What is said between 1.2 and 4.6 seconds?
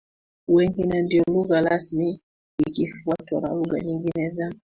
lugha rasmi ikifuatwa na lugha nyingine za